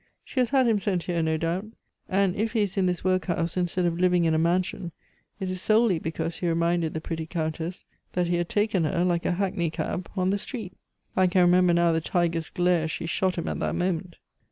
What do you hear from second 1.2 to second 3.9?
no doubt. And if he is in this workhouse instead